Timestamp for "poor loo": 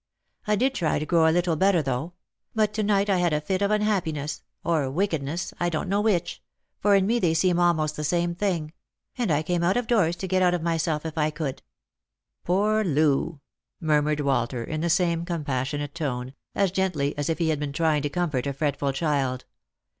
12.45-13.41